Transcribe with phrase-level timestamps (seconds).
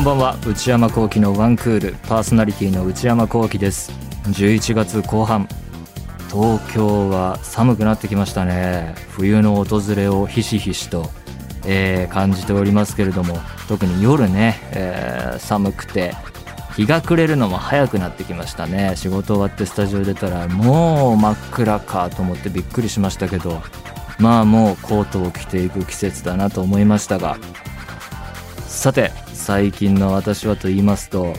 [0.00, 0.38] んばんは。
[0.46, 1.94] 内山聖輝のワンクール。
[2.08, 3.92] パーソナリティの内山聖輝です。
[4.28, 5.46] 11月後半。
[6.30, 8.94] 東京は寒くなってきましたね。
[9.10, 11.10] 冬の訪れをひしひしと、
[11.66, 13.36] えー、感じておりますけれども
[13.68, 16.14] 特に夜ね、えー、寒くて
[16.76, 18.94] 日が暮れるのも早くなってきましたね。
[18.96, 23.60] 仕事終わってスタジオ出たらもう真っ暗かと思ってびっくりしましたけど
[24.18, 27.36] まあもうコートを着ていく季節だなと思いましたが。
[28.66, 31.34] さて最近の私はと言いますと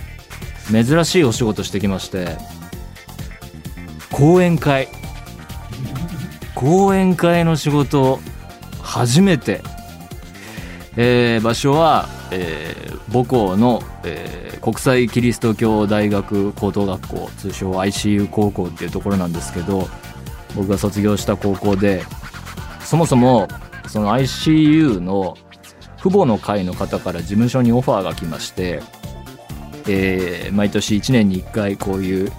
[0.71, 2.37] 珍しいお仕事してきまして
[4.11, 4.87] 講演会。
[6.53, 8.19] 講演会の仕事
[8.83, 9.61] 初めて、
[10.95, 19.88] えー、場所は、えー、母校の、えー、国際キリスト教大学高等学校通称 ICU 高校っていうところなんですけど
[20.55, 22.03] 僕が卒業した高校で
[22.81, 23.47] そもそも
[23.88, 25.36] その ICU の
[26.02, 28.81] 父母の会の方から事務所にオファーが来まして、
[29.88, 32.31] えー、毎年1年に1回こういう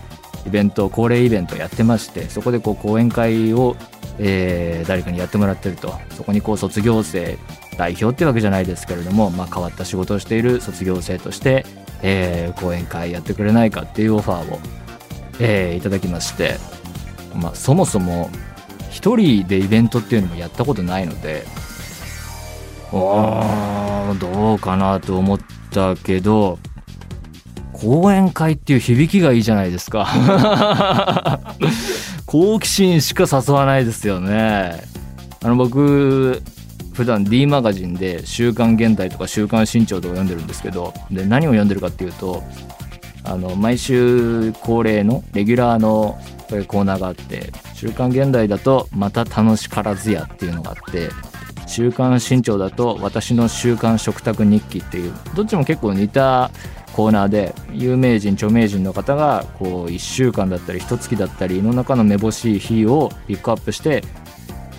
[0.44, 3.77] イベント恒例イベントやってましてそこでこう講演会を、
[4.19, 5.94] えー、誰かにやってもらってると。
[6.10, 7.38] そこにこう卒業生
[7.77, 11.64] 代表ってわけじゃないですけれども、まあ、変わった仕事をしている卒業生として、
[12.02, 14.58] えー、講演会やってくれないかっていうオファーを、
[15.41, 16.58] えー、いただきまして、
[17.34, 18.28] まあ、そもそも
[18.91, 21.44] 1人でイベントっていうのもやったことないので
[22.92, 25.40] あどうかなと思っ
[25.70, 26.58] たけど
[27.72, 30.06] 講演会っていう響きがいいじゃないですか。
[32.26, 34.84] 好奇心しか誘わないですよね。
[35.42, 36.42] あの僕
[36.92, 42.42] 普段 D マガジンで「週刊現代」とか「週刊新潮」とか読んでるんですけどで何を読んでるかっていうと
[43.24, 46.18] あの毎週恒例のレギュラーの
[46.68, 51.08] コーナーがあって「週刊現代」だと「また楽しからずや」っていうのがあって
[51.72, 56.50] 週刊新潮だと私の週刊食卓日記っていうどっちも結構似た
[56.93, 64.05] コーナーで有名人著名人の方がこう1週間だったり1月だったりの中のめぼしい日をピックアップして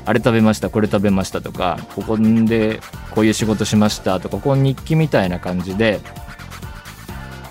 [0.06, 6.00] あれ食べましたこれ食べましたとかここでこういう仕事しましたとかこう日記みたいな感じで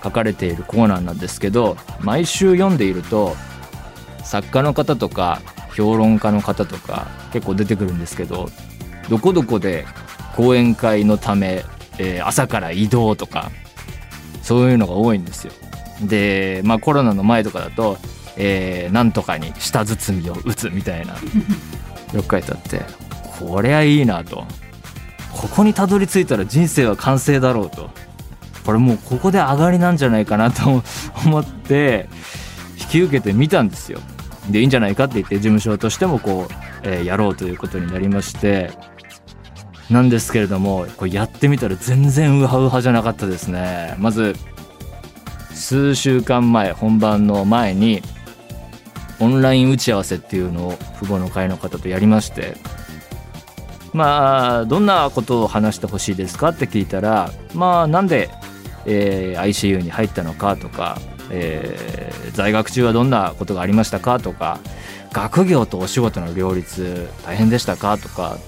[0.05, 3.35] 書かれているコーナーなんですけど毎週読んでいると
[4.23, 5.43] 作家の方とか
[5.75, 8.49] 評論家の方とか結構出てくるんですけど
[9.13, 9.85] どこどこで
[10.37, 11.67] 講演会のため、
[11.99, 13.51] えー、朝から移動とか
[14.41, 15.53] そういうのが多いんですよ。
[16.01, 17.99] で、まあ、コロナの前とかだと、
[18.39, 21.13] えー、なんとかに舌包みを打つみたいな
[22.15, 22.81] よく書いてあって
[23.39, 24.47] こりゃいいなと
[25.31, 27.91] ここにたどり着いたら人生は完成だろうと
[28.65, 30.83] これもうここで上がりなんじゃないかなと
[31.27, 32.09] 思って
[32.81, 34.01] 引き受けてみたんですよ。
[34.49, 38.73] でいいんじゃないかって言って事務所としてもこう、えー、やろうということになりまして
[39.91, 43.95] なんですけれどもこれやってみたら全然ウハウハじゃなかったですね。
[43.99, 44.35] まず
[45.55, 48.03] 数週間前本番の前に
[49.21, 52.57] オンライン打ち合わせっていうのを父母の会の方とやりまして
[53.93, 58.31] まあどんなことを話してほしいですかって聞いたらまあなんで、
[58.87, 60.99] えー、ICU に入ったのかとか、
[61.31, 64.59] えー、在学中はどんなことがありましたかとか
[65.13, 68.39] 学業とお仕事の両立大変でしたかとか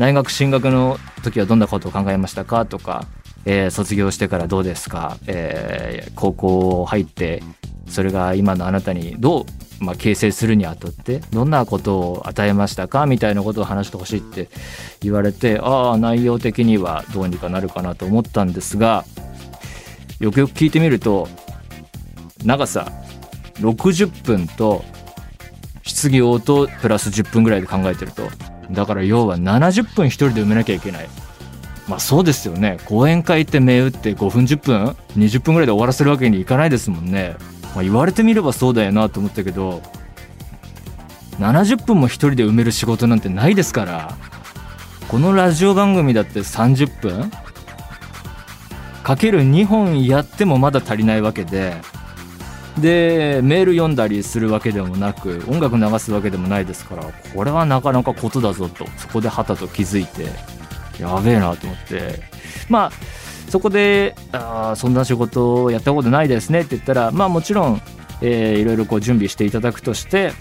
[0.00, 3.06] 大学進学の時はどんなことを考えましたかとか、
[3.44, 7.42] えー、卒業してからどうですか、えー、高校入って
[7.86, 14.48] それが今のあなたにどう、まあ、形成するにあたってどんなことを与えましたかみたいなことを話してほしいって
[15.02, 19.04] 言われてああ内容的にはどうにかなるかなと思ったんですが
[20.18, 21.28] よくよく聞いてみると
[22.42, 22.90] 長さ
[23.56, 24.82] 60分と
[25.82, 28.30] 質疑応答プラス10分ぐらいで考えてると
[28.72, 31.08] だから要は70分一人で埋めなきゃいけない。
[31.88, 32.78] まあそうですよね。
[32.84, 37.36] 講演会って銘打って5分10分20分ぐらいで終わらせるわけにいかないですもんね、
[37.74, 39.82] まあ、言われてみればそうだよなと思ったけど
[41.38, 44.16] 70分も一人で埋める仕事なんてないですから
[45.08, 47.30] このラジオ番組だって30分
[49.02, 51.74] かける2本やってもまだ足りないわけで
[52.80, 58.86] でメール読んだりするわけでもなく音楽流すわけでもないですからこれはなかなかことだぞと。
[58.96, 60.26] そこではたと気づいて
[61.00, 62.22] やべえなと思って。
[62.68, 62.92] まあ
[63.50, 67.82] そこであそんな仕事をやったことないですねって言ったらまあもちろん、
[68.22, 70.32] えー、いろいろこう準備していただくとして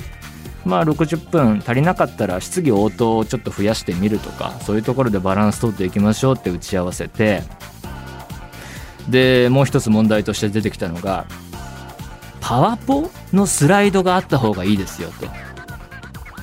[0.64, 7.42] まあ60分足りなかったら質疑応答をちょっと増やしてみるとかそういうところでバランス取っていきましょうって打ち合わせて
[9.10, 11.26] でもう一つ問題として出てきたのが
[12.42, 15.28] パワポのスライドがあった方がいいですよと。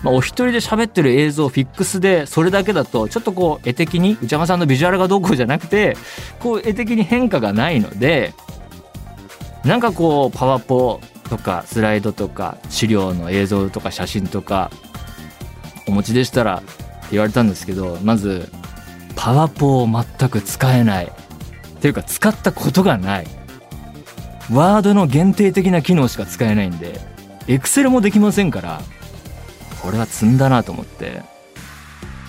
[0.02, 5.96] まあ、お一人で喋ってる映像フィックスでそれだけだとちょっとこう絵的に内山さんのビジュアルがどうこうじゃなくて
[6.38, 8.34] こう絵的に変化がないので
[9.64, 14.70] なんかこうパワポとかスライドとか資料の映像とか写真とか
[15.88, 16.72] お持ちでしたらって
[17.12, 18.48] 言われたんですけどまず
[19.16, 21.10] パワポを全く使えない。
[21.76, 23.26] っていうか使ったことがない。
[24.52, 27.00] ワードの限定的な機能しか使えないんで
[27.48, 28.80] エクセルもできませんから
[29.82, 31.22] これは積んだなと思って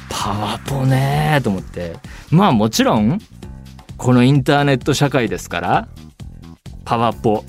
[0.09, 1.95] パワポねーと思って。
[2.29, 3.19] まあもちろん
[3.97, 5.87] このインターネット社会ですから
[6.85, 7.43] パワポ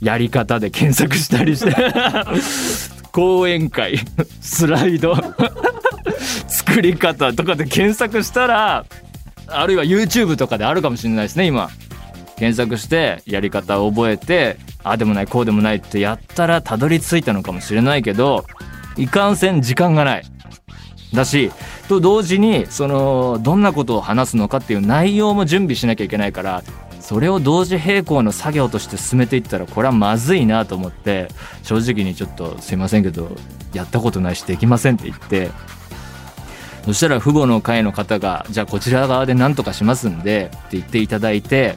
[0.00, 1.74] やり方で検索したりして
[3.12, 3.98] 講演会
[4.40, 5.16] スライド
[6.48, 8.84] 作り方とかで検索したら
[9.46, 11.70] あるいは YouTube とかであるかもしれないですね今。
[12.36, 18.44] 検索してやり方を覚えてああでもないこうでもないってやったらたどり着いたのかもしれないけど
[18.96, 20.24] いかんせん時間がない。
[21.14, 21.52] だし
[21.88, 26.62] と同時にそのどんなことを話すのかっていう内容も準備しなきゃいけないから
[27.00, 31.28] それを同時並行の作業として進めていったらこれはまずいなと思って
[31.62, 33.30] 正直にちょっとすいませんけど
[33.72, 35.50] やったことないしできませんって言って
[36.84, 41.76] そしたら父母の会の方がじゃあこちら側で何とかしますんでって言っていただいて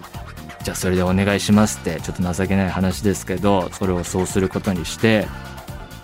[0.67, 5.25] じゃあそれでお願いしますってちょっと情けない話ですけどそれをそうすることにして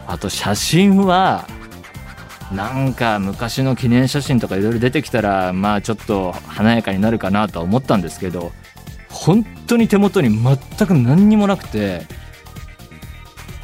[0.08, 1.46] あと写真は
[2.50, 8.54] なんか昔の記念写真とかいろいろ出てきたらまあちょっと華やかになるかなとは思ったんですけど
[9.10, 10.58] 本当に手元に全
[10.88, 12.04] く何にもなくて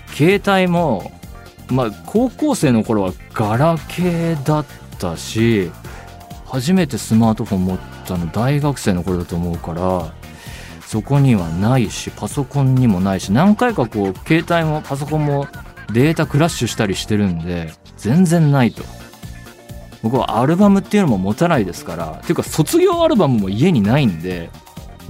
[0.07, 1.13] 携帯も
[1.69, 4.65] まあ高校生の頃はガラケーだっ
[4.99, 5.71] たし
[6.45, 10.18] 初めてスマートフォン持ったの大学生の頃だと思うから
[10.89, 15.45] そこにはないしパソコンにもないし何回かこう携帯もパソコンも
[15.93, 18.81] データクラッシュしたりしてるんで全然ないと。
[20.01, 24.49] 僕はアルバムっていうのも持たないですからっていうか卒業アルバムも家にないんで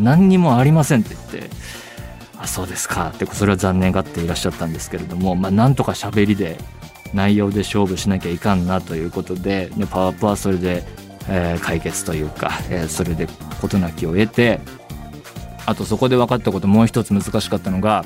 [0.02, 1.50] 何にもありませんって言って
[2.38, 6.58] あそうですかってそれは残念がっていらっしゃったんですけれどもまあなんとか喋りで
[7.14, 10.84] 内容で勝負しなきゃいかんなということででパワーアップはそれで、
[11.30, 13.28] えー、解決というか、えー、それで
[13.62, 14.60] 事なきを得て
[15.70, 18.06] あとそこで分かったこともう一つ難しかったのが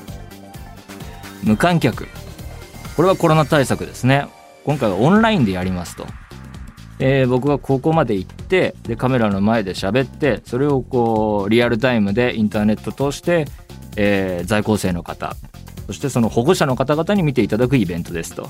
[1.42, 2.06] 無観客。
[2.96, 4.26] これはコロナ対策ですね。
[4.64, 6.06] 今回はオンラインでやりますと。
[7.00, 13.46] えー、僕がここまで行ってでカメラの前で喋ってそれをこうリアルタイムでインターネット通して、
[13.96, 15.34] えー、在校生の方
[15.86, 18.48] そしてその保護者の方々に見ていただくイベントですと。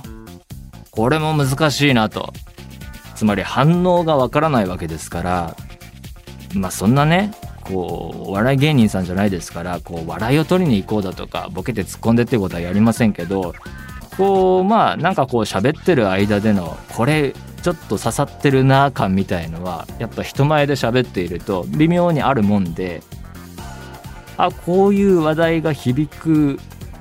[0.91, 2.33] これも難しいなと。
[3.15, 5.57] つまり反応がわからないわけですから
[6.53, 7.33] まあそんなね
[7.65, 13.55] こうお笑い芸人さんじゃないですからこう笑いを取りに行こうだとかボケて突っ込んでってことはやりませんけど
[14.17, 23.03] こうまあなんかこう喋ってる間でのこれちょっと刺さってるな感みたいのはやっぱ人前で喋っていると微妙にあるもんで
[24.37, 26.61] あこういう話題が響く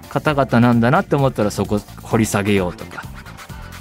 [0.09, 3.03] 方々なんだなって思ったらそこ掘り下げようとか。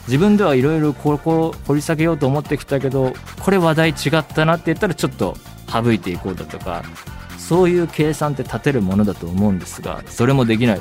[0.09, 5.37] 自分ではいろいろここ掘り下げようと思ってきたけどこれ話題違ったなって言ったらちょっと
[5.73, 6.83] 省いていこうだとか
[7.39, 10.81] そういう計算って立てるものだと思うんですがそれもできない。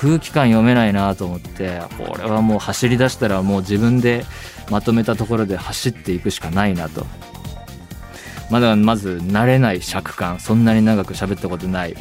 [0.00, 4.24] 空気感読めないなと思ってこれはもう走り出したらもう自分で
[4.70, 7.06] まとめたところで走っていくしかないなと。
[8.50, 11.94] まだまず慣れない尺感そんなに長く喋ったことない、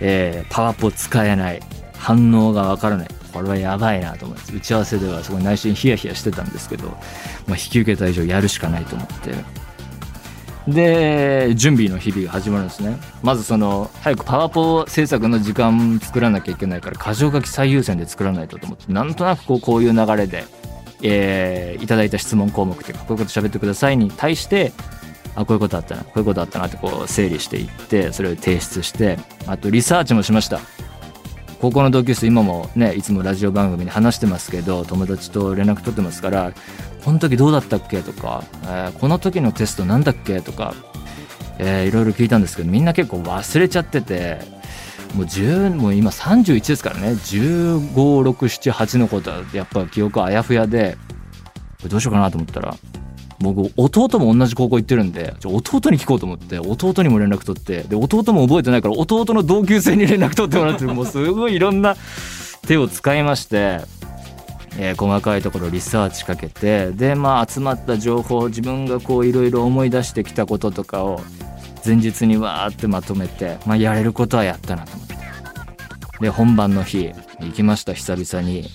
[0.00, 1.60] えー、パワポ使えない。
[1.98, 3.08] 反応がわからない。
[3.32, 9.57] これはやばいなと思います打ち合わせではすごい内心ヒヤヒヤしてたんですけど、まあ、引き受けた以上やるしかないと思って。
[10.68, 12.98] で準備の日々が始まるんですね。
[13.22, 20.44] まずその早くパワポ制作の時間作らなきゃいけないから箇条書き最優先で作らないとと思ってなんとなくこうこういう流れで、
[21.02, 24.72] えー、いただいた質問項目っていうかこういうこと喋ってくださいに対して
[25.34, 30.60] あこういうことあったなこういうことあったなってこう整理していってそれを提出してあとリサーチもしました。
[31.60, 36.52] 高校の同級生今もねいつもラジオ番組で話してますけど友達と連絡取ってますから
[37.04, 38.02] この時どうだったっけ？
[38.02, 40.40] とか、えー、この時のテストなんだっけ？
[40.40, 40.74] とか、
[41.58, 44.38] えー、いろいろ聞いたんですけどみんな結構忘れちゃってて
[45.14, 47.12] もう10もう今31ですからね。
[47.12, 50.96] 15678のことはやっぱ記憶あやふやで
[51.88, 52.76] どうしようかなと思ったら
[53.40, 61.96] 僕弟も同じ高校行ってるんで弟に聞こうと思って弟にも連絡取ってで弟も覚えてないから弟の同級生に連絡取ってもらってもうすごいいろんな
[62.66, 63.80] 手を使いまして
[64.80, 71.20] えー、細かいところリサーチかけてでまあ集まった情報自分がこういろいろ思い出してきたこととかを
[71.84, 75.18] 前日にわーってまとめて、まあ、やれることはやったなと思って。
[76.20, 78.68] で本番の日行きました久々に、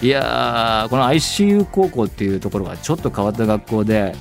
[0.00, 4.14] いやーこの ICU 高校っていうところがちょっと変わった学校で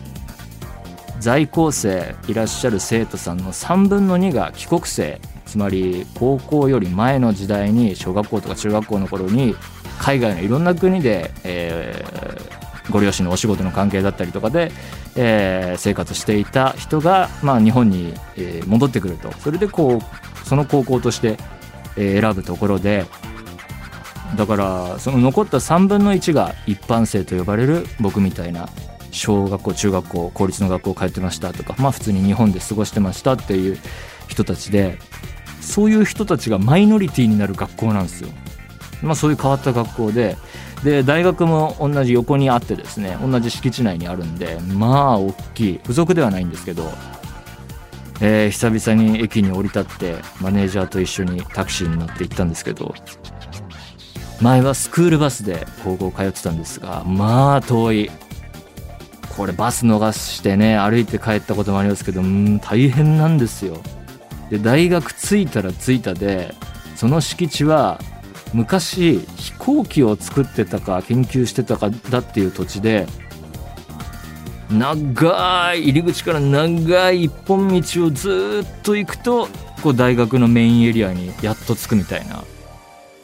[1.19, 9.55] 在校生いらっしゃる生徒さんの3分の2が帰国生つまり高校より前の時代に小学校とか中学校の頃に
[10.00, 14.72] 海外のいろんな国で、えー、ご両親のお仕事の関係だったりとかで、
[15.15, 19.31] えー、生活していた人が、まあ、日本に、え、戻ってくると。
[19.39, 21.38] それでこうその高校として、
[21.96, 23.05] 選ぶところで
[24.36, 28.69] だからその残った3分の1が一般生と呼ばれる僕みたいな
[29.12, 33.77] 小学校中学校公立の学校通ってましたとかまあ普通に日本で過ごしてましたっていう
[34.27, 34.98] 人たちで
[35.62, 38.29] そういう人たちがマイノリティになる学校なんですよ。
[39.01, 40.38] まあ、そういう変わった学校で
[40.84, 46.84] で大学も同じ横にあってですね同じ敷地内にあるんでまあ大きい付属ではないんですけど、
[48.22, 52.93] えー、久々に駅に降り立ってマネージャーと一緒にタクシーに乗って行ったんですけど
[54.41, 58.12] 前はスクールバスで高校通ってたんですがまあ遠い。
[59.36, 63.77] これバス逃してね歩いて帰ったこともありますけどうん大変なんですよ。
[64.50, 66.56] で大学着いたら着いたで
[66.96, 68.00] その敷地は
[68.53, 73.06] 昔飛行機を作ってたか研究してたかだっていう土地で
[74.72, 79.48] 長い入り口から長い一本道をずっと行くと
[79.84, 82.44] こう大学のメインエリアにやっと着くみたいな。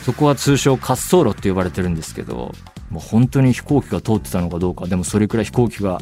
[0.04, 2.52] そこは通称滑走路って呼ばれてるんですけど
[2.90, 6.02] もう本当に飛行機が通ってたのかどうかでもそれくらい飛行機が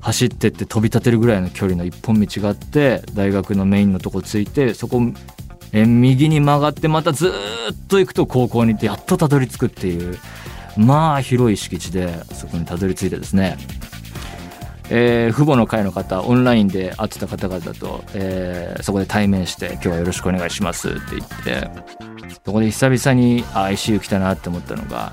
[0.00, 5.00] 走ってって飛び立てるぐらいの距離の一本道があって大学のメインのとこ着いてそこ
[5.72, 10.18] え右に曲がってまたずっと行くと高校に行ってやっとたどり着くっていう
[10.76, 13.56] まあ広い敷地でそこにたどり着いてですね。
[14.94, 22.11] えー、父母の会の方オンラインで会ってた方々と、えー、そこで対面して「今日はよろしくお願いします」って言って
[22.44, 25.12] そこで久々に ICU 来たなって思ったのが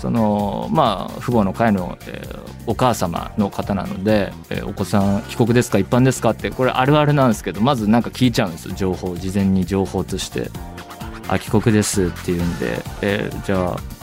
[0.00, 10.50] そのまあ父母の会の、えー、お母様の方なので、えー、お子さん帰国ですか一般ですかってこれあるあるなんですけどまずなんか聞いちゃうんです情報事前に情報として
[11.28, 13.95] 「あ帰国です」って言うんで、えー、じゃあ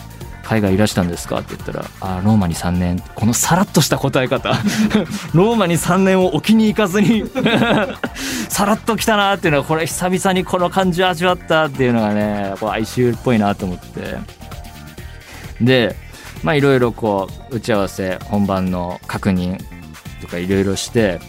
[0.43, 1.39] 海外いらしたんですか？
[1.39, 4.49] って言ったら「あローマに3年」このさらっとした答え方。
[5.33, 7.23] ローマに3年を置きに行かずに
[8.49, 14.17] さらっときたなっていうのはこれ久々にこの感じを味わったっていうのがねこう哀愁っぽいなと思って。
[15.61, 15.95] で
[16.43, 19.57] まあいろいろこう打ち合わせ本番の確認
[20.21, 21.19] とかいろいろして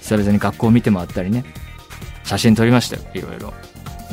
[0.00, 1.44] 久々に学校を見て回ったりね。
[2.24, 3.52] 写真撮りましたよいろいろ。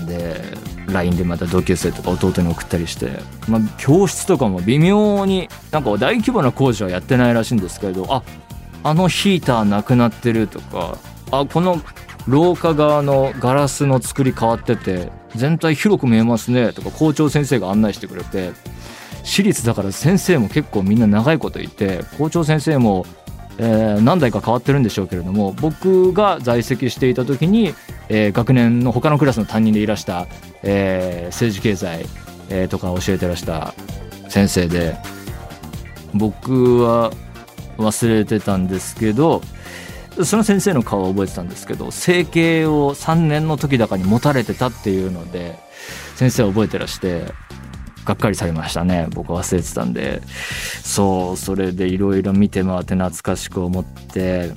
[0.05, 0.41] で
[0.87, 3.11] LINE でまた同級生とか弟に送ったりして、
[3.47, 8.23] まあ、教室とかも微妙になんか大規模な工事はやってないらしいんですけれどあ
[8.83, 10.97] あのヒーターなくなってるとか
[11.31, 11.81] あこの
[12.27, 18.51] 廊下側のガラスの作り変わってて全体広く見えますねとか校長先生が案内してくれて
[19.23, 23.05] 私立だから先生も結構みんな長いこといて校長先生も、
[23.57, 27.73] えー、何代か変わってるんでしょうけれども僕が在籍していた時に、
[28.09, 30.27] えー、学年の他のクラスの担任でいらした、
[30.63, 32.05] えー、政治経済、
[32.49, 33.73] えー、とか教えてらした
[34.29, 34.97] 先生で
[36.13, 37.11] 僕は
[37.77, 39.41] 忘れてたんですけど
[40.23, 45.59] その先生の顔を覚えてたんですけど整形を3年の時だかに持たれてたっていうので
[46.15, 47.25] 先生は覚えてらして
[48.07, 49.07] がっかりされましたね。
[49.11, 50.21] 僕忘れてたんで。
[50.81, 54.51] そうそれでいろいろ見て回って懐かしく思って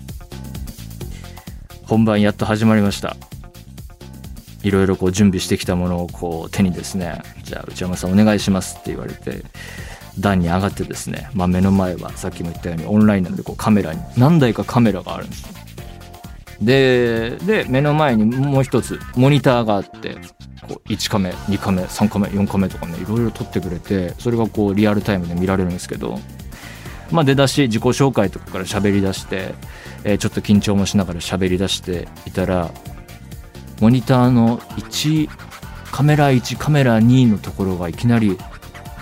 [1.83, 3.17] 本番やっと始まりました。
[4.63, 9.43] いろいろこう準備してきたものをこう手にですねじゃあ内山さんお願いしますって言われて
[10.19, 15.61] 段に上がってですね、まあ、目の前はさっきも言ったようにオンラインなのでこうカメラに何台かカメラがあるんです
[16.61, 20.17] でで目の前にもう一つモニターがあって
[20.69, 26.19] こう1カメ2カメ3カメ4カメとかねいろいろ撮ってくれてそれがこうリアルタイムで見られるんですけど
[27.11, 29.55] まあ出だし自己紹介とかから喋り出して、
[30.05, 32.71] えー、ちょっと緊張もしながら喋り出していたら
[33.81, 35.29] モニターの1
[35.91, 38.39] カメラ1カメラ2のところがいきなり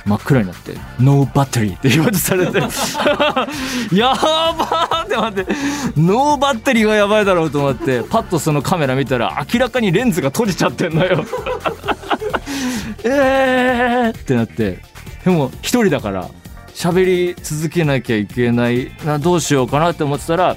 [0.06, 2.58] 真っ暗になって「ノーバッテリー」って言われされて。
[3.94, 5.52] やばーって待って。
[5.96, 8.02] ノーバッテリーはやばいだろうと思って。
[8.02, 11.24] パッとそのカメラ見たら明らかにレンズが閉じちゃってんのよ。
[13.04, 14.82] えーってなって。
[15.24, 16.28] でも一人だから
[16.74, 20.56] 喋り続けなきゃいけないなどうしようかなって思ってたら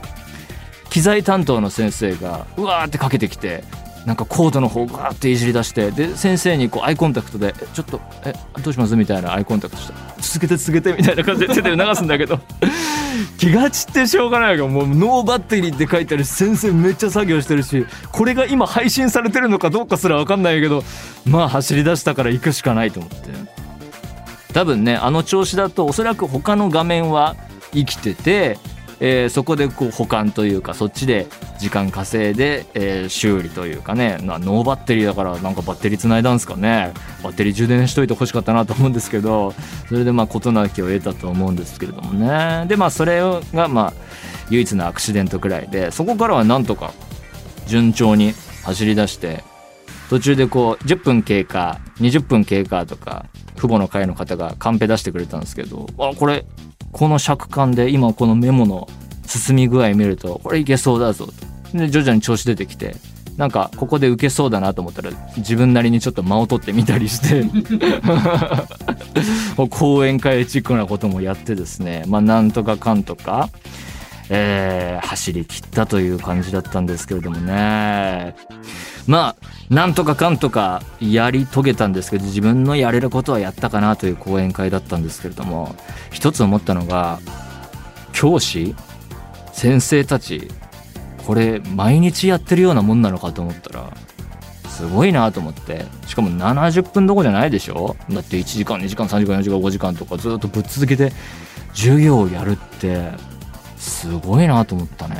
[0.90, 3.63] 機材担当の先生がうわーってかけてきて
[4.05, 12.39] なんかコードの方ガーっていじり出してで先生にこうアイコンタクトで「ちょっとえどうします?」みたいなアイコンタクトして「続けて続けて」みたいな感じで 手で流すんだけど。
[13.38, 16.24] 気が散ってしょうがないけどもうノーバッテリーって書いてある。
[16.24, 20.84] し先生めっちゃ作業してるしこれが今配信されてるのかどうかすら分かんないけど
[21.25, 23.29] まあ走り出したから行くしかないと思って。
[24.53, 27.36] 多分ねあの調子だとおそらく他の画面は
[27.74, 28.58] 生きてて、
[29.03, 31.27] えー、そこでこう保管というかそっちで
[31.58, 36.93] 時間稼いで、えー、修理というかねノーバッテリーだからなんかバッテリーつないだんですかね。
[37.24, 39.53] バッテリー充電しといてほしかったなと思うんですけど
[39.89, 42.65] それでまあ事なきを得たと思うんですけれどもね。
[42.67, 43.22] でまあそれ
[43.53, 43.93] がまあ
[44.51, 46.93] 唯一のアクシデントくらいでそこからはなんとか
[47.65, 49.43] 順調に走り出して
[50.10, 56.46] 途中でこう10分経過20分経過とか父母の会の方がカンペ出してくれたんですけどあこれ
[56.92, 58.88] この尺感で今このメモの
[59.26, 61.28] 進み具合見るとこれいけそうだぞ。
[61.28, 61.34] と
[61.78, 62.96] で徐々に調子出てきて
[63.38, 67.46] なんかここで受けそうだなと思ったら自分なりにちょっと間を取ってみたりして。
[69.70, 72.04] 講演会チックなこともやってですね。
[72.08, 73.50] まあなんとかかんとか。
[74.34, 78.34] えー、走り切ったという感じだったんですけれどもね。
[79.06, 85.76] まあなんとかかんとかやり遂げたんですけど自分のやれることはやったかなという講演会だったんですけれども
[86.12, 87.20] 一つ思ったのが
[88.14, 88.74] 教師
[89.52, 90.48] 先生たち
[91.26, 93.94] これ毎日やってるようなもんなのかと思ったら
[94.70, 95.86] すごいなと思って。
[96.08, 97.96] しかも70分どころじゃないでしょ？
[98.10, 101.12] だって1時間2時間3時間4時間5時間とかずっとぶっ続けて
[101.74, 103.12] 授業をやるって
[103.82, 105.16] すごいなと思ったね。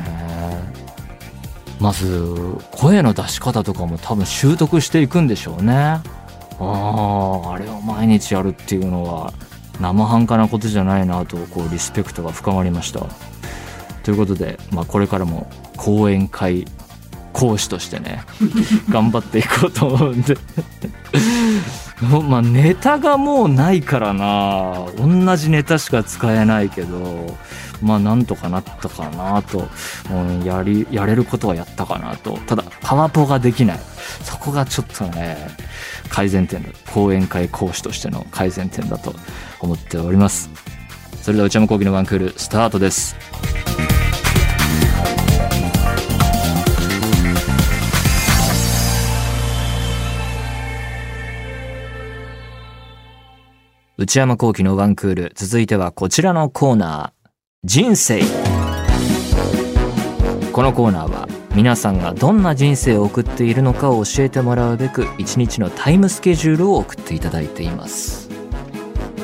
[1.80, 5.74] まず声の出し方とかも多分習得していくんでしょうね。
[5.74, 6.04] あ
[6.60, 9.34] ああれを毎日やるっていうのは
[9.80, 13.08] 生半可なことじゃないなとこうリスペクトが深まりました。
[14.04, 16.66] ということで、まあ、これからも講演会
[17.34, 18.24] 講師としてね
[18.90, 20.38] 頑張っていこうと思うんで。
[22.30, 24.86] まあネタがもうないからな。
[24.98, 27.36] 同じネタしか使えないけど。
[27.82, 29.68] まあなんとかなったかなと、
[30.12, 32.38] うん、やりやれることはやったかなと。
[32.48, 33.80] ただパワポができない。
[34.24, 35.38] そこがちょっとね
[36.10, 39.14] 改善点だ講演会講師としての改善点だと
[39.60, 40.50] 思っております。
[41.22, 43.16] それでは内山昂輝の1クールスタートです。
[54.02, 57.21] 内山幸輝のワンクール続いてはこちらのコーナー。
[57.64, 58.22] 人生。
[60.52, 68.30] このコーナーは皆さんがどんな人生を送っているのかを教えてもらうべく一日のタイムスケジュールを送っていただいています。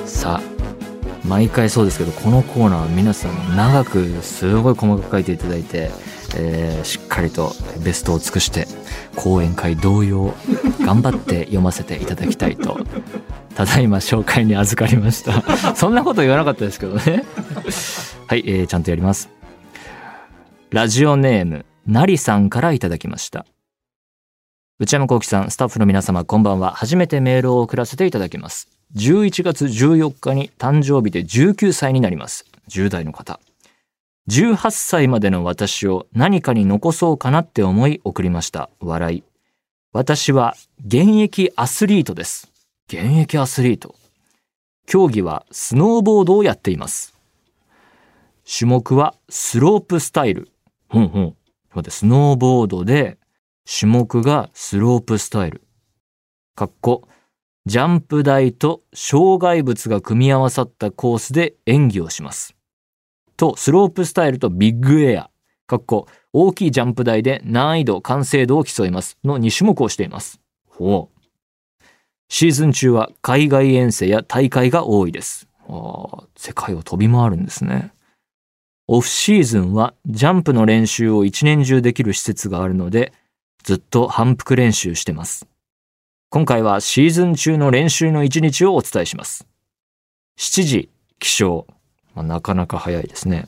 [0.06, 5.89] さあ毎回そうですけどこのコーナーは皆さん長くすごい細かく書いていただいて、
[6.38, 8.67] えー、しっかりとベストを尽くして
[9.18, 10.34] 講演会同様
[10.80, 12.80] 頑張って読ませていただきたいと
[13.58, 15.42] ただいま紹介に預かりました。
[15.76, 17.26] そんなこと言わなかったですけどね。
[18.28, 19.30] はい、えー、ちゃんとやります。
[20.70, 23.48] ラジオネームなりさんからいただきました。
[24.78, 26.70] 内山幸喜さんスタッフの皆様こんばんは。
[26.70, 28.70] 初めてメールを送らせていただきます。
[28.96, 32.46] 11月14日に誕生日で19歳になります。
[32.70, 33.40] 10代の方。
[34.30, 39.24] 18歳までの私を何かに残そうかなって思い送りました笑い
[39.94, 42.52] 私は現役アスリートです
[42.90, 43.96] 現役アスリート。
[44.86, 47.13] 競技はスノーボードをやっています。
[48.50, 50.48] 種目はスロープスタイル。
[50.88, 51.36] ほんほん。
[51.90, 53.18] スノーボードで
[53.70, 55.63] 種目がスロープスタイル。
[56.56, 57.10] かっこ、
[57.66, 62.57] ジャンプ台と障害物が組み合わさったコースで演技をします。
[63.38, 65.30] と、スロープスタイルとビッグエア。
[65.67, 69.17] かっこ、大きいジャンプ台で難易度、完成度を競います。
[69.23, 70.41] の2種目をしています。
[70.67, 71.17] ほう。
[72.30, 75.47] シーズン中は海外遠征や大会が多いです。
[75.69, 77.91] あ世界を飛び回るんですね。
[78.88, 83.13] オフシーズンはジャンプの練習を一年中できる施設があるので、
[83.63, 85.47] ずっと反復練習してます。
[86.30, 89.47] 今回はシーズン中の練習の一日をお伝えします。
[90.38, 91.65] 7時起床。
[92.18, 93.46] まあ、なかなか早いですね。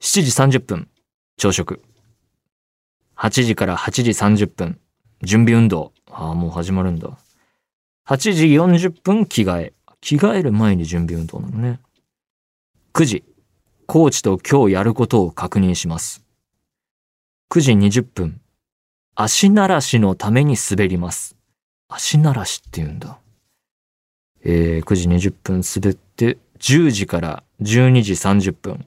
[0.00, 0.88] 7時30分、
[1.36, 1.80] 朝食。
[3.16, 4.80] 8時から8時30分、
[5.22, 5.92] 準備運動。
[6.10, 7.16] ああ、もう始まるんだ。
[8.08, 9.72] 8時40分着替え。
[10.00, 11.78] 着替える前に準備運動なのね。
[12.94, 13.24] 9時、
[13.86, 16.24] コーチと今日やることを確認します。
[17.50, 18.40] 9時20分、
[19.14, 21.36] 足慣らしのために滑ります。
[21.88, 23.20] 足慣らしって言うんだ。
[24.42, 26.09] えー、9時20分滑って、
[26.60, 28.86] 10時から12時30分、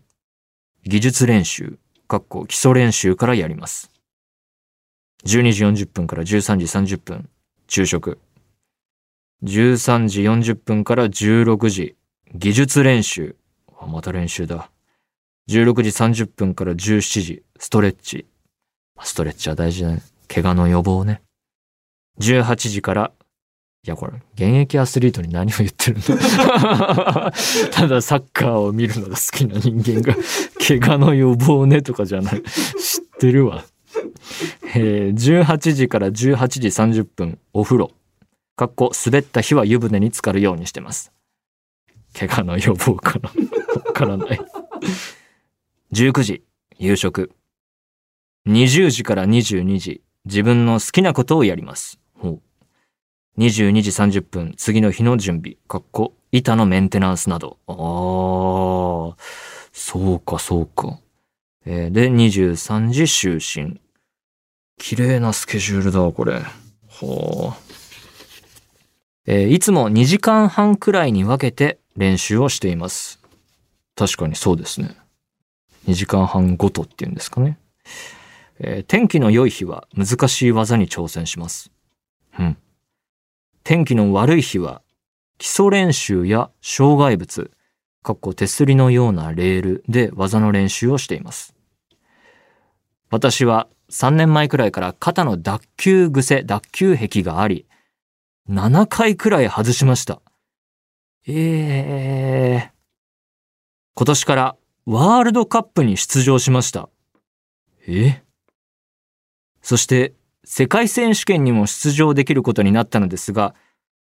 [0.86, 3.92] 技術練習、かっこ基礎練習からやります。
[5.26, 7.30] 12時40分から13時30分、
[7.68, 8.20] 昼食。
[9.44, 11.96] 13時40分から16時、
[12.36, 13.36] 技術練習。
[13.88, 14.70] また練習だ。
[15.50, 18.28] 16時30分から17時、ストレッチ。
[19.02, 20.04] ストレッチは大事だね。
[20.28, 21.24] 怪我の予防ね。
[22.20, 23.12] 18時から
[23.86, 27.34] いや、これ、現役アスリートに何を言ってるんだ
[27.74, 30.16] ただサッカーを見るのが好きな人間が、
[30.66, 32.42] 怪我の予防ねとかじゃない。
[32.44, 33.66] 知ってるわ。
[34.74, 37.92] えー、18時から18時30分、お風呂。
[38.56, 41.12] かっこ、滑った日は湯船に浸かるようにしてます。
[42.18, 43.30] 怪我の予防かな
[43.86, 44.40] わからない。
[45.92, 46.44] 19時、
[46.80, 47.32] 夕食。
[48.48, 52.00] 20時から22時、自分の好きなことをやります。
[53.38, 57.58] 22時30分、次の日の準備、かっこ、板のメンテナンスなど。
[57.68, 59.18] ああ、
[59.72, 61.00] そうか、そうか。
[61.66, 63.80] えー、で、23時就寝。
[64.78, 66.34] 綺麗なスケジュールだ、これ。
[66.34, 66.44] は
[67.56, 67.58] あ。
[69.26, 73.20] えー、いつも2時間半くらいに分けて練習をしています。
[73.96, 74.98] 確かにそうですね。
[75.88, 77.58] 2時間半ごとっていうんですかね。
[78.60, 81.72] えー、天気の良い日は難しい技に挑戦します。
[82.38, 82.58] うん。
[83.64, 84.82] 天気の悪い日は
[85.38, 87.52] 基礎練習や障害物、
[88.02, 91.56] かっこ手すりのようなレールで技の練習をしています。
[93.10, 97.66] 私は3年前くらいから肩の脱臼癖、脱臼癖があり、
[98.50, 100.22] 7回くらい外しました。
[101.26, 102.72] ええー、
[103.96, 106.90] 今年からワールドカップに出場しました。
[107.88, 108.22] え？
[109.62, 110.14] そして
[110.46, 113.56] 世界選手権にも出場できることになったのですが、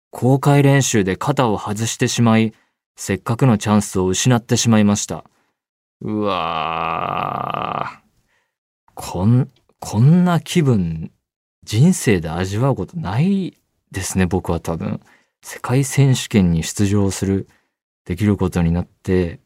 [0.09, 2.53] 公開練習で肩を外してしまい、
[2.95, 5.23] せっかくのチャンスを失ってしまいました。
[6.01, 8.05] うわー。
[8.95, 11.11] こん、こんな気分、
[11.63, 13.57] 人生で味わうことない
[13.91, 15.01] ですね、僕は多分。
[15.43, 17.47] 世界選手権に出場する、
[18.05, 19.39] できることになって、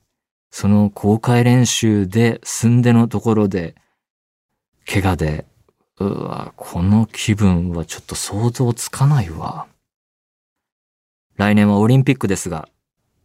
[0.51, 3.75] その公開練習で、寸でのところで、
[4.85, 5.45] 怪我で
[5.99, 9.67] うわ、この気分はちょっと想像つかないわ。
[11.35, 12.69] 来年はオリンピックですが、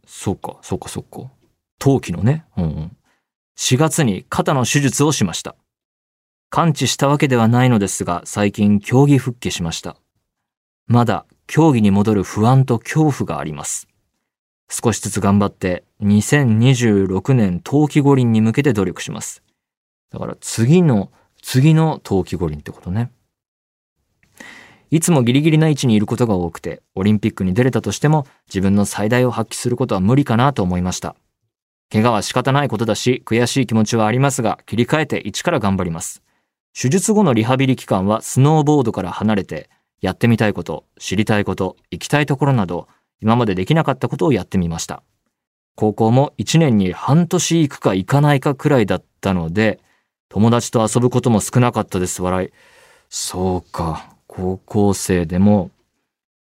[0.05, 1.31] そうか、そうか、そうか。
[1.79, 2.97] 冬季のね、うん、
[3.57, 5.55] 4月に肩の手術をしました。
[6.49, 9.97] 完治したわけではないのですが、最近競技復帰しました。
[10.87, 13.87] まだ競技に戻る不安と恐怖があります。
[14.69, 19.43] 少しずつ頑張って2026年冬季五輪に向けて努力します。
[20.11, 21.11] だから次の
[21.47, 23.11] 次の冬季五輪ってことね。
[24.89, 31.15] いつもギリギリな位置にいることが多くて、オリンピックに出れたとしても自分の最大を発揮することは無理かなと思いました。
[31.91, 36.23] 怪我は仕方ないことだし、悔しい気持ちはありますが、切り替えて一から頑張ります。
[36.73, 39.69] 手術後のリハビリ期間はスノーボードから離れて、
[40.01, 42.87] やってみたいこと、知りたいこと、行きたいところなど、
[43.21, 45.03] 今までできなかったことをやってみました。
[45.75, 49.79] 高校も1年に半年行くか行かないかくらいだったので、
[50.35, 52.49] 友達と遊ぶことも少なかったです、笑い。
[53.09, 54.09] そうか。
[54.27, 55.71] 高校生でも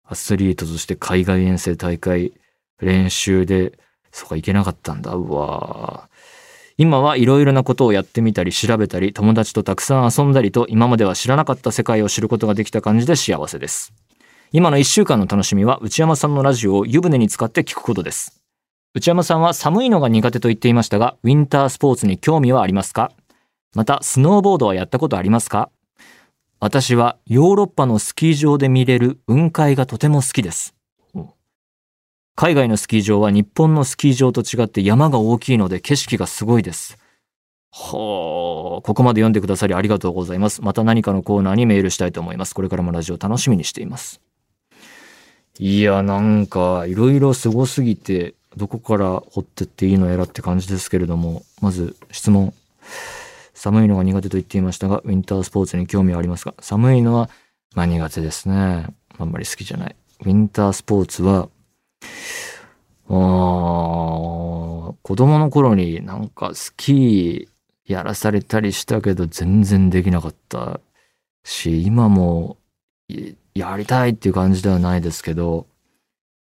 [0.08, 2.34] アスリートとして海外遠征大会
[2.80, 3.80] 練習で、
[4.12, 5.14] そうか、行けなかったんだ。
[5.14, 6.08] うわ
[6.78, 13.92] 今はいろいろなことをやってみたり調べたり友達とたくさん遊んだりと今までは知らなかった世界を知ることができた感じで幸せです。
[14.52, 18.40] 今の一週間の楽しみは内山さんのラジオを湯船に使って聞くことです。
[18.94, 23.12] 内山さんは寒いのが苦手と言っていましたが、ウィンタースポーツに興味はありますか？
[23.76, 25.70] また、スノーボードはやったことありますか？
[26.60, 30.76] 私はヨーロッパのスキー場で見れる雲海がとても好きです。
[32.36, 36.98] 海外のスキー場は日本のスキー場と違って山が大きいので景色がすごいです。
[37.72, 40.62] はあ、ここまで読んでくださりありがとうございます。
[40.62, 42.56] また何かのコーナーにメールしたいと思います。
[42.56, 44.22] これからもラジオ楽しみにしています。
[45.60, 52.54] いや、なんか、いろいろすごすぎて、どこから掘ってっていいのやらって感じですけれども、まず質問。
[53.60, 57.30] 寒いのが苦手と言っていましたが、ウィンタースポーツに興味はありますか寒いのは、
[57.76, 58.88] まあ苦手ですね。
[59.18, 59.96] あんまり好きじゃない。
[60.22, 61.50] ウィンタースポーツは、
[63.10, 63.12] あ
[65.04, 70.80] 子供の頃になんかスキーやらされたりしたけど全然できなかった
[71.44, 72.56] し、今も
[73.54, 75.68] やりたいっていう感じではないですけど、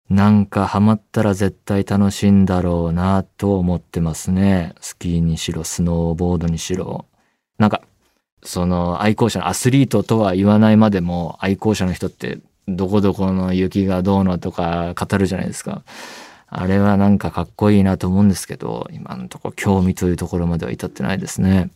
[0.09, 4.73] なんかハマったら絶対楽しいんだろうなと思ってますね。
[4.79, 7.05] スキーにしろ、スノーボードにしろ。
[7.57, 7.81] なんか、
[8.43, 15.83] その愛好者のアスリートとは言わないまでも愛好者の人ってどこどこの雪がどうのとか語るじゃないですか。
[16.47, 21.69] あれはなんかかっこいいなと思うんですけど、今のところ興味というところまでは至ってないですね。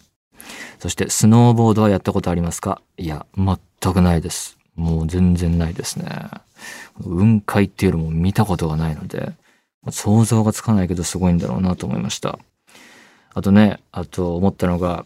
[0.80, 2.82] そしてスノーボードはやったことありますか？
[2.96, 4.58] いや、全くないです。
[4.76, 6.06] もう全然ないですね。
[7.02, 9.34] 雲海っていうのも見たことがないので、
[9.90, 12.40] 想像がつかないけどすごいんだろうなと思いました。
[13.34, 15.06] あとね、あと思ったのが、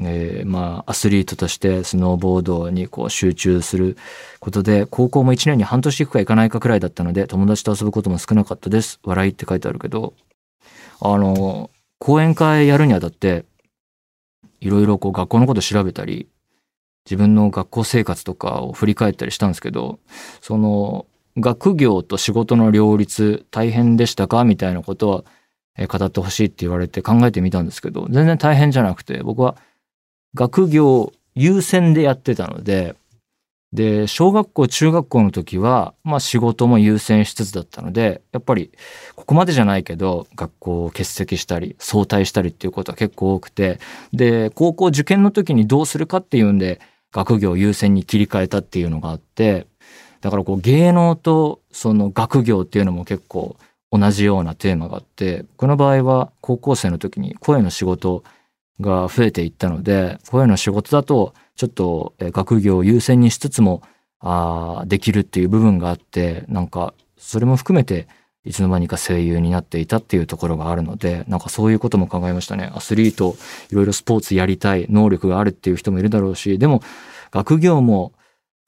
[0.00, 3.96] えー、まあアスリートとしてスノーボードにこう集中する
[4.40, 10.14] ことで高校も1年に半年行くか行かないかくらいだったので友達と遊ぶことも少なかったです笑いって書いてあるけど
[11.00, 13.44] あの講演会やるにあたって
[14.60, 16.26] いろいろこう学校のこと調べたり
[17.04, 19.98] 自分の学校生活とかを振り返ったりしたんですけど
[20.40, 21.06] その
[21.38, 24.44] 学業と仕事の両立大変でしたか？
[24.44, 25.24] みたいなことは
[25.86, 29.56] 語ってほしいって言われて考えてみたんですけど全然大変じゃなくて僕は
[30.34, 32.94] 学業優先でやってたので
[33.72, 38.70] で小学校中学校の時はまあ仕事も優先しつつだったのでやっぱり
[39.16, 43.80] ここまでじゃないけど学校を欠席したり早退したりっていうことは結構多くて
[44.12, 49.66] で高校受験の時にどうするかっていうんで学業優先に切り替えたっていうのがあって
[50.20, 53.56] だからこう芸能とその学業っていうのも結構
[53.90, 58.24] 同じようなテーマがあって僕の場合は高校生の時に声の仕事
[58.80, 63.82] が増えていったので声の仕事だとちょっと学業を優先にしつつも
[64.20, 68.08] あできるっていう部分があってなんかそれも含めて
[68.44, 72.70] いつの間にか声優になっていたっていうところがあるのでなんかそういうことも考えましたね。
[72.74, 73.36] アスリート
[73.70, 76.82] いろいろスポーツやりたい能力があるっていう人もいるだろうしでも
[77.30, 78.12] 学業も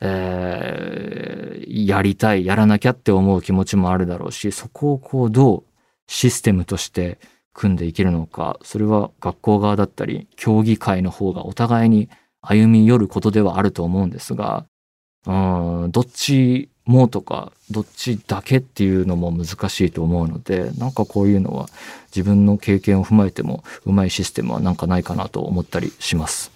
[0.00, 5.64] えー、やりたい、やらなきゃって思う気持ちもあるだろうし、そこをこうどう
[6.06, 7.18] システムとして
[7.54, 12.10] 組んでいけるのか、それは学校側だったり、競技会の方がお互いに
[12.42, 14.66] 歩み寄ることではあると思うんですが、
[15.26, 21.68] うん、どっちもうとか、どっちだけっていうのも難しいと思うので、なんかこういうのは
[22.14, 26.50] 自分の経験を踏まえても、うまいシステムはなんかないかなと思ったりします。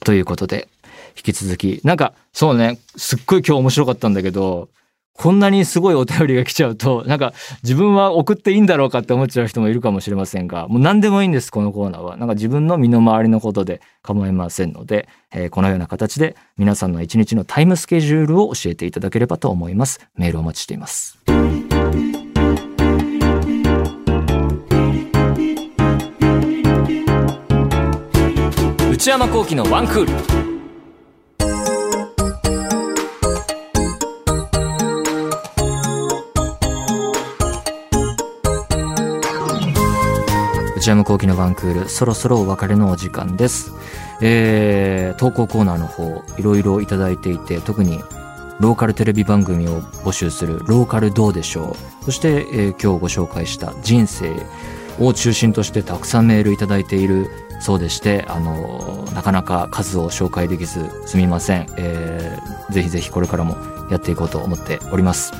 [0.00, 0.68] ということで、
[1.16, 1.80] 引き続き。
[1.84, 4.68] なんか、そうね、すっごい今日面白かったんだけど、
[5.16, 12.16] こんなにすごいお便りが来ちゃうと、 なんか自分は送っていいんだろうかって思っちゃう人もいるかもしれませんが、もう何でもいいんです、このコーナーは。
[12.16, 20.00] なんか自分の身の回りのことで構いませんので、えー、このような形で皆さんの一日のタイムスケジュールを教えていただければと思います。
[20.16, 21.18] メールお待ちしています。
[28.90, 30.53] 内山幸喜のワンクール。
[40.84, 43.72] 内山幸喜のワンクール、そろそろお別れのお時間です。
[44.20, 48.02] えー、投稿コーナーの方、いろいろいただいていて、特に
[48.60, 52.04] ローカルテレビ番組を募集するローカルどうでしょう。
[52.04, 54.34] そして、えー、今日ご紹介した人生
[55.00, 61.66] を中心としてたくさんメールいただいているそうでして、あのなかなか数を紹介できずすみません。
[61.78, 63.56] えー、ぜひぜひこれからも
[63.90, 65.32] やっていこうと思っております。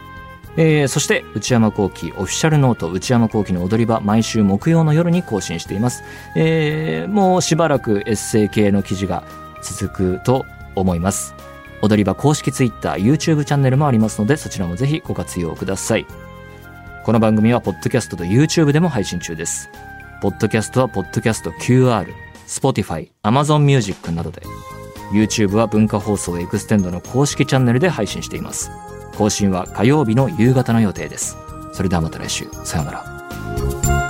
[0.57, 6.03] えー、そして、内山幸喜オフィシャルノート、内山幸喜の踊り場、毎週木曜の夜に更新しています。
[6.35, 9.23] えー、もうしばらくエッセイ系の記事が
[9.61, 11.33] 続くと思います。
[11.83, 16.05] 踊り場公式 Twitter、YouTube チャンネルもありますので、そちらもぜひご活用ください。
[17.03, 19.69] この番組は、ポッドキャストと YouTube でも配信中です。
[20.21, 22.07] ポッドキャストは、ポッドキャスト QR、
[22.47, 24.43] Spotify、Amazon Music などで、
[25.11, 28.71] YouTube は文化放送エクステンドの公式チャンネルで配信しています。
[29.17, 31.35] 更新は火曜日の夕方の予定です。
[31.73, 32.47] それではまた来週。
[32.63, 34.02] さようなら。